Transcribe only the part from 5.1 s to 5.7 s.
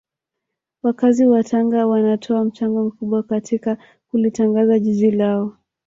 lao